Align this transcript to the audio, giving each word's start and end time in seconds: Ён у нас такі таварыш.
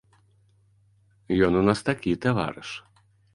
Ён 1.49 1.59
у 1.59 1.61
нас 1.67 1.79
такі 1.91 2.15
таварыш. 2.25 2.69